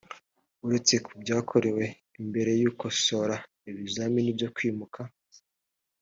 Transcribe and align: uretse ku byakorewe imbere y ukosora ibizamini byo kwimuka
uretse 0.65 0.95
ku 1.05 1.11
byakorewe 1.21 1.85
imbere 2.21 2.51
y 2.61 2.63
ukosora 2.71 3.35
ibizamini 3.69 4.29
byo 4.37 4.49
kwimuka 4.55 5.01